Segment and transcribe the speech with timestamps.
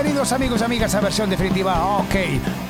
[0.00, 2.14] Bienvenidos amigos y amigas a versión definitiva OK,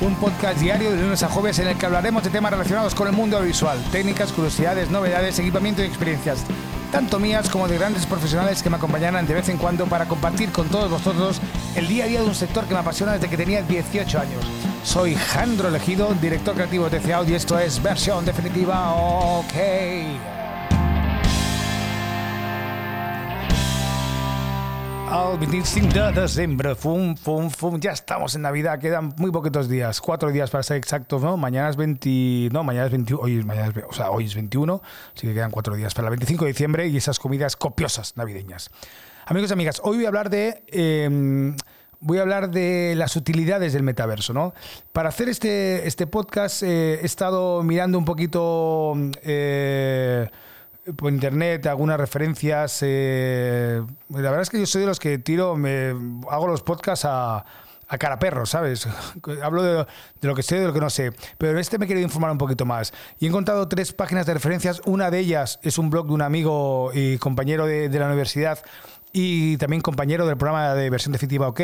[0.01, 3.07] un podcast diario de lunes a jueves en el que hablaremos de temas relacionados con
[3.07, 6.43] el mundo visual, técnicas, curiosidades, novedades, equipamiento y experiencias,
[6.91, 10.51] tanto mías como de grandes profesionales que me acompañarán de vez en cuando para compartir
[10.51, 11.39] con todos vosotros
[11.77, 14.45] el día a día de un sector que me apasiona desde que tenía 18 años.
[14.83, 20.40] Soy Jandro Elegido, director creativo de TC y esto es versión definitiva OK.
[25.11, 26.73] Al 25 de diciembre.
[26.73, 27.79] Fum, fum, fum.
[27.79, 28.79] Ya estamos en Navidad.
[28.79, 29.99] Quedan muy poquitos días.
[29.99, 31.35] Cuatro días para ser exactos, ¿no?
[31.35, 32.49] Mañana es 20.
[32.51, 33.21] No, mañana es 21.
[33.21, 34.81] Hoy, es, o sea, hoy es 21.
[35.13, 38.71] Así que quedan cuatro días para el 25 de diciembre y esas comidas copiosas navideñas.
[39.25, 40.63] Amigos y amigas, hoy voy a hablar de.
[40.67, 41.57] Em,
[41.99, 44.53] voy a hablar de las utilidades del metaverso, ¿no?
[44.93, 48.93] Para hacer este, este podcast eh, he estado mirando un poquito.
[49.23, 50.29] Eh,
[50.95, 52.79] por internet algunas referencias.
[52.81, 55.89] Eh, la verdad es que yo soy de los que tiro, me
[56.29, 57.45] hago los podcasts a,
[57.91, 58.87] a cara perro, ¿sabes?
[59.43, 59.85] Hablo de,
[60.21, 61.11] lo que sé, de lo que no sé.
[61.37, 62.93] Pero en este me quiero informar un poquito más.
[63.19, 64.81] Y he encontrado tres páginas de referencias.
[64.85, 68.59] Una de ellas es un blog de un amigo y compañero de, la universidad
[69.13, 71.59] y también compañero del programa de versión definitiva OK,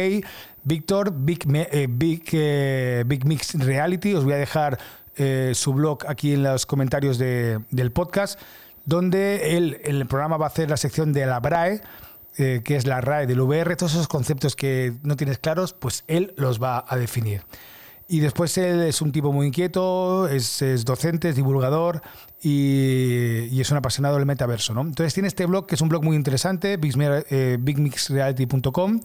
[0.66, 4.14] Víctor, Big, eh, Big, eh, Big Mix Reality.
[4.14, 4.78] Os voy a dejar
[5.54, 8.40] su blog aquí en los comentarios del podcast
[8.88, 11.82] donde él en el programa va a hacer la sección de la BRAE,
[12.38, 16.04] eh, que es la RAE del VR, todos esos conceptos que no tienes claros, pues
[16.08, 17.44] él los va a definir.
[18.08, 22.02] Y después él es un tipo muy inquieto, es, docente, es divulgador
[22.42, 24.74] y, es un apasionado del metaverso.
[24.74, 24.80] ¿no?
[24.82, 29.02] Entonces tiene este blog que es un blog muy interesante, bigmixreality.com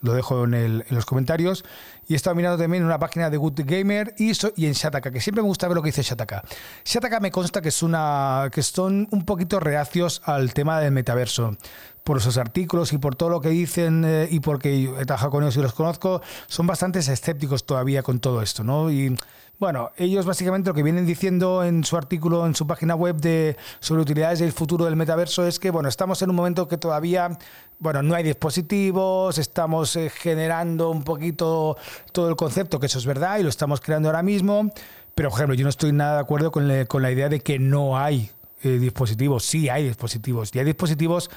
[0.00, 1.64] lo dejo en, los comentarios.
[2.08, 5.10] Y he estado mirando también en una página de Good Gamer y, y en Shataka,
[5.10, 6.42] que siempre me gusta ver lo que dice Shataka.
[6.84, 11.56] Shataka me consta que, es una, que son un poquito reacios al tema del metaverso.
[12.04, 15.42] Por sus artículos y por todo lo que dicen eh, y porque he trabajado con
[15.42, 18.62] ellos y los conozco, son bastante escépticos todavía con todo esto.
[18.62, 18.92] ¿no?
[18.92, 19.16] Y
[19.58, 23.56] bueno, ellos básicamente lo que vienen diciendo en su artículo, en su página web de
[23.80, 27.38] sobre utilidades del futuro del metaverso es que bueno, estamos en un momento que todavía
[27.78, 31.76] bueno, no hay dispositivos, estamos eh, generando un poquito
[32.12, 34.70] todo el concepto, que eso es verdad y lo estamos creando ahora mismo,
[35.14, 37.98] pero por ejemplo, yo no estoy nada de acuerdo con, la idea de que no
[37.98, 38.30] hay
[38.62, 41.30] eh, dispositivos, sí hay dispositivos, y hay dispositivos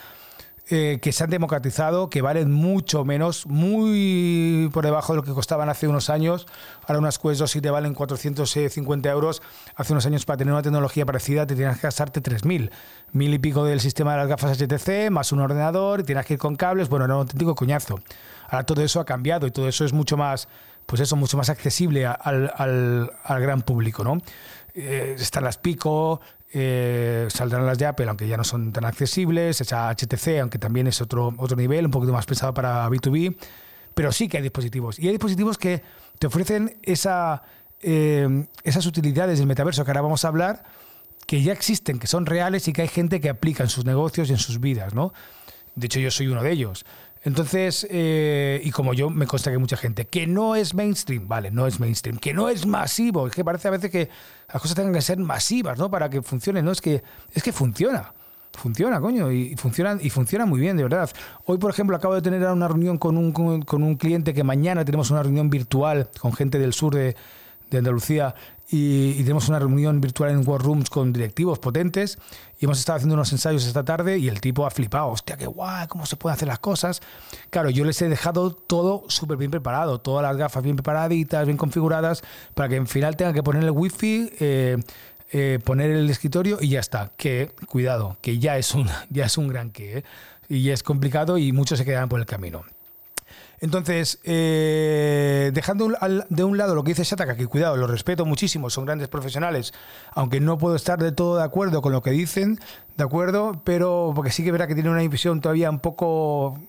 [0.72, 5.32] eh, que se han democratizado, que valen mucho menos, muy por debajo de lo que
[5.32, 6.46] costaban hace unos años.
[6.86, 9.42] Ahora unas Quest 2 si te valen 450 euros.
[9.76, 12.70] Hace unos años para tener una tecnología parecida te tenías que gastarte 3.000.
[13.14, 16.36] Mil y pico del sistema de las gafas HTC, más un ordenador, y tienes que
[16.36, 16.88] ir con cables.
[16.88, 18.00] Bueno, era un auténtico coñazo.
[18.48, 20.48] Ahora todo eso ha cambiado y todo eso es mucho más,
[20.86, 24.20] pues eso, mucho más accesible al, al, al gran público, ¿no?
[24.74, 26.22] Eh, están las Pico,
[26.52, 30.88] eh, saldrán las de Apple, aunque ya no son tan accesibles, esa HTC, aunque también
[30.88, 33.36] es otro, otro nivel, un poquito más pensado para B2B,
[33.94, 35.00] pero sí que hay dispositivos.
[35.00, 35.84] Y hay dispositivos que
[36.18, 37.44] te ofrecen esa,
[37.82, 40.64] eh, esas utilidades del metaverso que ahora vamos a hablar,
[41.28, 44.30] que ya existen, que son reales y que hay gente que aplica en sus negocios
[44.30, 44.94] y en sus vidas.
[44.94, 45.14] ¿no?
[45.76, 46.86] De hecho, yo soy uno de ellos.
[47.24, 51.28] Entonces, eh, y como yo, me consta que hay mucha gente que no es mainstream,
[51.28, 54.10] vale, no es mainstream, que no es masivo, es que parece a veces que
[54.52, 55.92] las cosas tengan que ser masivas, ¿no?
[55.92, 56.72] Para que funcione, ¿no?
[56.72, 57.04] Es que,
[57.34, 58.14] es que funciona.
[58.54, 61.10] Funciona, coño, y, funciona, y funciona muy bien, de verdad.
[61.46, 64.84] Hoy, por ejemplo, acabo de tener una reunión con un, con un cliente que mañana
[64.84, 67.16] tenemos una reunión virtual con gente del sur de,
[67.70, 68.36] de Andalucía
[68.72, 72.20] y, tenemos una reunión virtual en War Rooms con directivos potentes
[72.60, 75.48] y hemos estado haciendo unos ensayos esta tarde y el tipo ha flipado, hostia, qué
[75.48, 77.02] guay, cómo se pueden hacer las cosas.
[77.50, 81.58] Claro, yo les he dejado todo súper bien preparado, todas las gafas bien preparaditas, bien
[81.58, 82.22] configuradas,
[82.54, 84.78] para que en final tengan que poner el wifi, eh,
[85.32, 87.12] eh, poner el escritorio y ya está.
[87.18, 90.04] Que, cuidado, que ya es un, ya es un gran que, ¿eh?
[90.48, 92.64] y es complicado y muchos se quedan por el camino.
[93.62, 95.92] Entonces, eh, dejando
[96.30, 99.74] de un lado lo que dice Shataka, que cuidado, lo respeto muchísimo, son grandes profesionales,
[100.12, 102.60] aunque no puedo estar de todo de acuerdo con lo que dicen,
[102.98, 106.60] de acuerdo, pero porque sí que verá que tiene una visión todavía un poco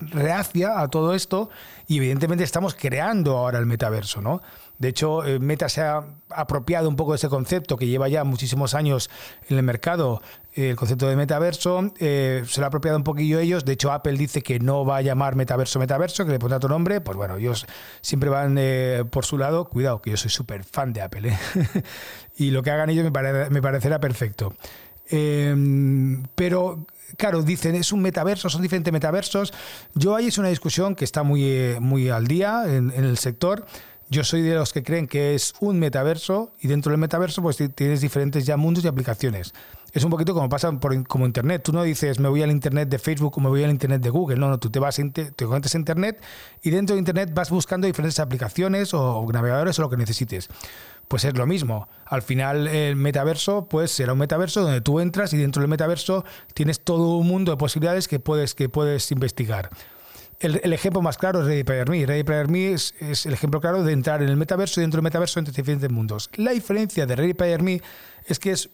[0.00, 1.50] reacia a todo esto
[1.86, 4.40] y evidentemente estamos creando ahora el metaverso, ¿no?
[4.82, 8.24] De hecho, eh, Meta se ha apropiado un poco de ese concepto que lleva ya
[8.24, 9.10] muchísimos años
[9.48, 10.20] en el mercado,
[10.56, 13.64] eh, el concepto de metaverso, eh, se lo ha apropiado un poquillo ellos.
[13.64, 16.68] De hecho, Apple dice que no va a llamar metaverso metaverso, que le pondrá otro
[16.68, 17.00] nombre.
[17.00, 17.64] Pues bueno, ellos
[18.00, 18.58] siempre van
[19.10, 19.68] por su lado.
[19.68, 21.38] Cuidado, que yo soy súper fan de Apple.
[22.36, 24.52] y lo que hagan ellos me, me parecerá perfecto.
[25.12, 26.86] Em, pero
[27.16, 29.52] claro, dicen, es un metaverso, son diferentes metaversos.
[29.94, 33.66] Yo ahí es una discusión que está muy, muy al día en el sector
[34.12, 37.56] Yo soy de los que creen que es un metaverso y dentro del metaverso pues
[37.74, 39.54] tienes diferentes ya mundos y aplicaciones.
[39.94, 41.62] Es un poquito como pasa por, como Internet.
[41.64, 44.10] Tú no dices me voy al Internet de Facebook o me voy al Internet de
[44.10, 44.36] Google.
[44.36, 46.22] No, no, tú te vas te conectas a Internet
[46.60, 50.50] y dentro de Internet vas buscando diferentes aplicaciones o navegadores o lo que necesites.
[51.08, 51.88] Pues es lo mismo.
[52.04, 56.26] Al final el metaverso pues será un metaverso donde tú entras y dentro del metaverso
[56.52, 59.70] tienes todo un mundo de posibilidades que puedes, que puedes investigar.
[60.42, 62.04] El, ejemplo más claro es Ready Player Me.
[62.04, 65.04] Ready Player Me es, el ejemplo claro de entrar en el metaverso y dentro del
[65.04, 66.30] metaverso entre diferentes mundos.
[66.34, 67.80] La diferencia de Ready Player Me
[68.26, 68.68] es que es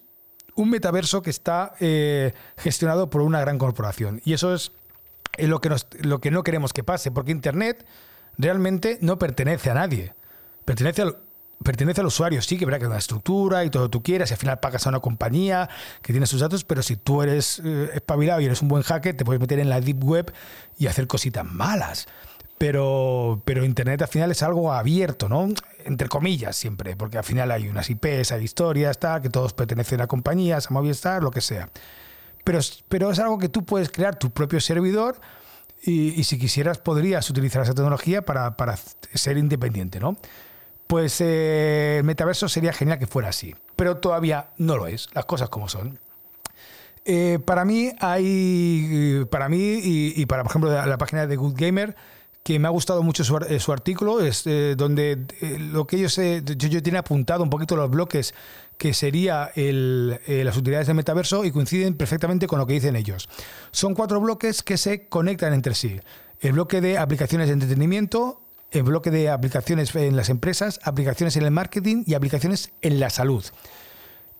[0.55, 4.23] un metaverso que está eh, gestionado por una gran corporación.
[4.25, 4.73] Y eso es
[5.37, 5.71] lo que,
[6.01, 7.85] lo que no queremos que pase, porque Internet
[8.39, 10.15] realmente no pertenece a nadie.
[10.65, 11.19] Pertenece al,
[11.63, 14.03] pertenece al usuario, sí que verá que es una estructura y todo lo que tú
[14.03, 15.69] quieras, y al final pagas a una compañía
[16.03, 19.17] que tiene sus datos, pero si tú eres eh, espabilado y eres un buen hacker,
[19.17, 20.33] te puedes meter en la deep web
[20.79, 22.07] y hacer cositas malas.
[22.59, 25.49] Pero, pero Internet al final es algo abierto, ¿no?
[25.85, 30.01] Entre comillas siempre, porque al final hay unas IPs, hay historias, tal, que todos pertenecen
[30.01, 31.71] a compañías, a Movistar, lo que sea.
[32.43, 32.59] Pero,
[32.89, 35.21] pero es algo que tú puedes crear tu propio servidor
[35.85, 38.77] y, y si quisieras podrías utilizar esa tecnología para, para
[39.15, 40.17] ser independiente, ¿no?
[40.89, 43.55] Pues eh, el metaverso sería genial que fuera así.
[43.77, 45.99] Pero todavía no lo es, las cosas como son.
[47.05, 51.95] Eh, para mí hay, para mí y, para, por ejemplo, la, página de Good Gamer,
[52.43, 54.45] que me ha gustado mucho su, eh, artículo, es
[54.77, 55.19] donde
[55.73, 58.35] lo que ellos, yo, yo tiene apuntado un poquito los bloques
[58.79, 63.29] que sería las utilidades del metaverso y coinciden perfectamente con lo que dicen ellos.
[63.73, 66.01] Son cuatro bloques que se conectan entre sí.
[66.41, 68.41] El bloque de aplicaciones de entretenimiento,
[68.71, 73.11] el bloque de aplicaciones en las empresas, aplicaciones en el marketing y aplicaciones en la
[73.11, 73.45] salud.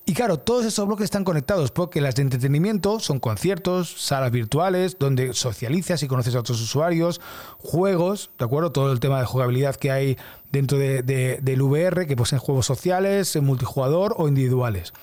[0.05, 4.97] Y claro, todos esos bloques están conectados porque las de entretenimiento son conciertos, salas virtuales,
[4.97, 7.21] donde socializas y conoces a otros usuarios,
[7.59, 8.71] juegos, ¿de acuerdo?
[8.71, 10.17] Todo el tema de jugabilidad que hay
[10.51, 14.93] dentro de, del VR, que poseen juegos sociales, multijugador o individuales.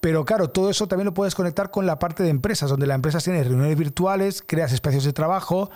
[0.00, 2.94] Pero claro, todo eso también lo puedes conectar con la parte de empresas, donde la
[2.94, 5.70] empresa tiene reuniones virtuales, creas espacios de trabajo,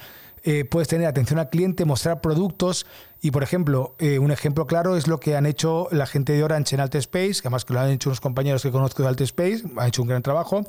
[0.47, 2.87] eh, puedes tener atención al cliente, mostrar productos
[3.23, 6.45] y, por ejemplo, eh, un ejemplo claro es lo que han hecho la gente de
[6.45, 9.63] Orange en Space, que además que lo han hecho unos compañeros que conozco de Space,
[9.79, 10.63] han hecho un gran trabajo,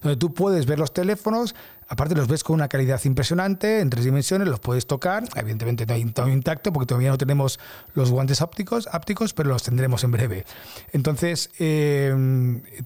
[0.00, 1.54] donde tú puedes ver los teléfonos,
[1.88, 5.92] aparte los ves con una calidad impresionante, en tres dimensiones, los puedes tocar, evidentemente no
[5.92, 7.60] hay todo intacto porque todavía no tenemos
[7.92, 10.46] los guantes ópticos, ápticos, pero los tendremos en breve.
[10.92, 12.14] Entonces, eh,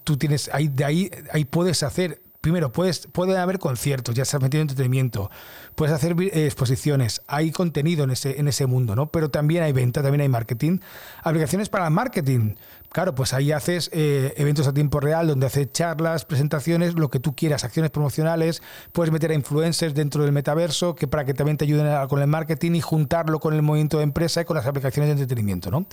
[0.02, 4.36] tú tienes, ahí, de ahí, ahí puedes hacer primero, puedes, pueden haber conciertos, ya se
[4.36, 5.30] has metido en entretenimiento,
[5.76, 9.10] puedes hacer eh, exposiciones, hay contenido en ese, en ese mundo, ¿no?
[9.10, 10.80] Pero también hay venta, también hay marketing.
[11.22, 12.56] Aplicaciones para marketing.
[12.90, 17.20] Claro, pues ahí haces eh, eventos a tiempo real donde haces charlas, presentaciones, lo que
[17.20, 18.60] tú quieras, acciones promocionales,
[18.92, 22.26] puedes meter a influencers dentro del metaverso que para que también te ayuden con el
[22.26, 25.86] marketing y juntarlo con el movimiento de empresa y con las aplicaciones de entretenimiento, ¿no?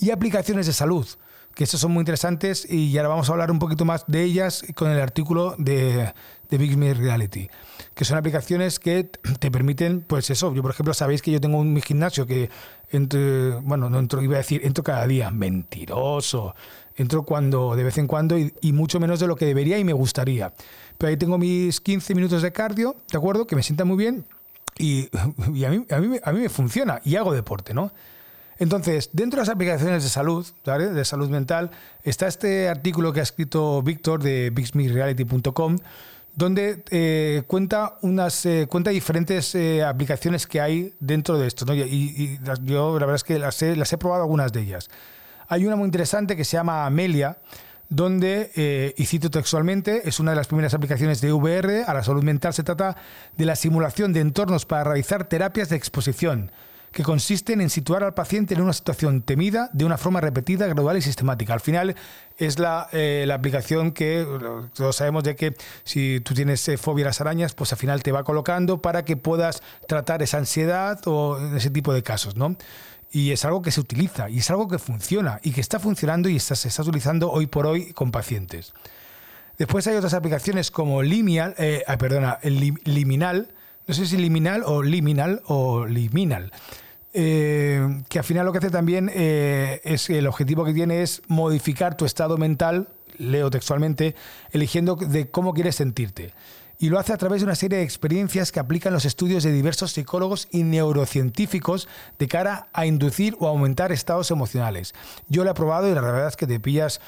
[0.00, 1.06] Y aplicaciones de salud
[1.54, 4.64] que esas son muy interesantes y ahora vamos a hablar un poquito más de ellas
[4.74, 6.12] con el artículo de,
[6.50, 7.48] de Big Me Reality,
[7.94, 11.58] que son aplicaciones que te permiten, pues eso, yo por ejemplo sabéis que yo tengo
[11.58, 12.50] un mi gimnasio que
[12.90, 16.54] entre, bueno, no entro, iba a decir, entro cada día, mentiroso,
[16.96, 19.84] entro cuando, de vez en cuando y, y mucho menos de lo que debería y
[19.84, 20.52] me gustaría.
[20.98, 23.46] Pero ahí tengo mis 15 minutos de cardio, ¿de acuerdo?
[23.46, 24.24] Que me sienta muy bien
[24.78, 25.08] y,
[25.54, 27.92] y a, mí, a, mí, a mí me funciona y hago deporte, ¿no?
[28.58, 31.70] Entonces, dentro de las aplicaciones de salud, de salud mental,
[32.02, 35.78] está este artículo que ha escrito Víctor de bixmereality.com,
[36.34, 41.72] donde eh, cuenta unas eh, cuenta diferentes eh, aplicaciones que hay dentro de esto.
[41.74, 44.90] Y, yo la verdad es que las he probado algunas de ellas.
[45.48, 47.38] Hay una muy interesante que se llama Amelia,
[47.90, 52.22] donde, y cito textualmente, es una de las primeras aplicaciones de VR a la salud
[52.22, 52.54] mental.
[52.54, 52.96] Se trata
[53.36, 56.50] de la simulación de entornos para realizar terapias de exposición
[56.92, 60.96] que consisten en situar al paciente en una situación temida de una forma repetida, gradual
[60.98, 61.54] y sistemática.
[61.54, 61.96] Al final
[62.36, 64.26] es la, eh, aplicación que
[64.74, 68.02] todos sabemos de que si tú tienes eh, fobia a las arañas, pues al final
[68.02, 72.56] te va colocando para que puedas tratar esa ansiedad o ese tipo de casos, ¿no?
[73.10, 76.28] Y es algo que se utiliza y es algo que funciona y que está funcionando
[76.28, 78.72] y está, se está utilizando hoy por hoy con pacientes.
[79.58, 83.48] Después hay otras aplicaciones como Limial, eh, perdona, Liminal,
[83.86, 86.52] no sé si Liminal o Liminal o Liminal,
[87.14, 91.22] eh, que al final lo que hace también eh, es el objetivo que tiene es
[91.28, 94.14] modificar tu estado mental, leo textualmente,
[94.50, 96.32] eligiendo de cómo quieres sentirte.
[96.78, 99.52] Y lo hace a través de una serie de experiencias que aplican los estudios de
[99.52, 101.86] diversos psicólogos y neurocientíficos
[102.18, 104.92] de cara a inducir o aumentar estados emocionales.
[105.28, 107.00] Yo lo he probado y la verdad es que te pillas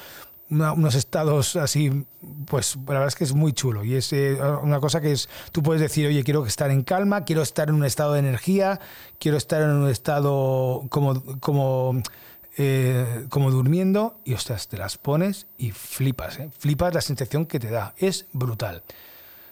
[0.49, 2.05] unos estados así,
[2.45, 5.27] pues la verdad es que es muy chulo y es eh, una cosa que es,
[5.51, 8.79] tú puedes decir, oye, quiero estar en calma, quiero estar en un estado de energía,
[9.19, 12.01] quiero estar en un estado como, como,
[12.57, 16.49] eh, como durmiendo y ostras, te las pones y flipas, ¿eh?
[16.57, 18.83] flipas la sensación que te da, es brutal.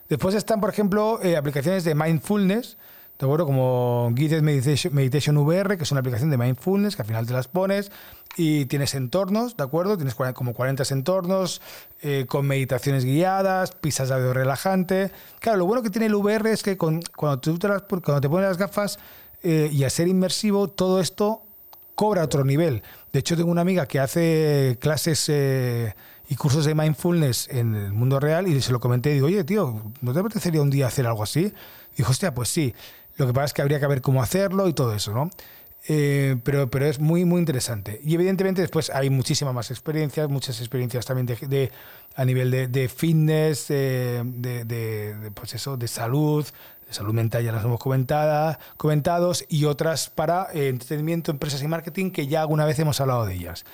[0.10, 2.78] Después están, por ejemplo, aplicaciones de mindfulness,
[3.24, 3.46] ¿de acuerdo?
[3.46, 7.34] Como Guided Meditation, Meditation VR, que es una aplicación de mindfulness que al final te
[7.34, 7.92] las pones
[8.36, 9.96] y tienes entornos, ¿de acuerdo?
[9.96, 11.62] Tienes como 40 entornos
[12.02, 15.12] eh, con meditaciones guiadas, pisas de audio relajante.
[15.40, 18.50] Claro, lo bueno que tiene el VR es que cuando, tú te cuando te pones
[18.50, 19.00] las gafas
[19.42, 21.44] eh, y a ser inmersivo, todo esto
[21.96, 22.84] cobra otro nivel.
[23.14, 25.94] De hecho, tengo una amiga que hace clases eh,
[26.28, 29.44] y cursos de mindfulness en el mundo real y se lo comenté y digo, oye,
[29.44, 31.54] tío, ¿no te apetecería un día hacer algo así?
[31.96, 32.74] Dijo, hostia, pues sí.
[33.18, 35.30] Lo que pasa es que habría que ver cómo hacerlo y todo eso, ¿no?
[35.88, 38.00] Eh, pero, pero es muy, muy interesante.
[38.04, 41.72] Y evidentemente después hay muchísimas más experiencias, muchas experiencias también de,
[42.16, 46.46] a nivel de, de fitness, de, pues eso, de salud,
[46.88, 51.68] de salud mental ya las hemos comentado, comentados, y otras para eh, entretenimiento, empresas y
[51.68, 53.66] marketing, que ya alguna vez hemos hablado de ellas.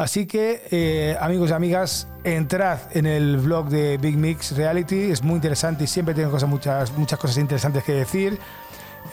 [0.00, 5.22] Así que, eh, amigos y amigas, entrad en el blog de Big Mix Reality, es
[5.22, 8.38] muy interesante y siempre tiene cosas, muchas, muchas cosas interesantes que decir.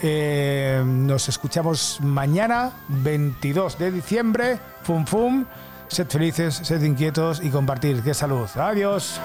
[0.02, 4.60] Eh, nos escuchamos mañana, 22 de diciembre.
[4.84, 5.46] Fum, fum.
[5.90, 8.02] Sed felices, sed inquietos y compartir.
[8.02, 8.48] ¡Qué salud!
[8.56, 9.20] ¡Adiós!